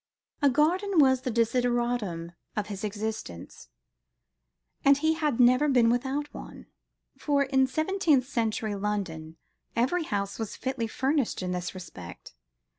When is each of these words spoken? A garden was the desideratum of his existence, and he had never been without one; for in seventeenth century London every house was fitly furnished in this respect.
A 0.41 0.49
garden 0.49 0.97
was 0.97 1.21
the 1.21 1.29
desideratum 1.29 2.31
of 2.57 2.65
his 2.69 2.83
existence, 2.83 3.69
and 4.83 4.97
he 4.97 5.13
had 5.13 5.39
never 5.39 5.69
been 5.69 5.91
without 5.91 6.33
one; 6.33 6.65
for 7.19 7.43
in 7.43 7.67
seventeenth 7.67 8.27
century 8.27 8.73
London 8.73 9.37
every 9.75 10.05
house 10.05 10.39
was 10.39 10.55
fitly 10.55 10.87
furnished 10.87 11.43
in 11.43 11.51
this 11.51 11.75
respect. 11.75 12.33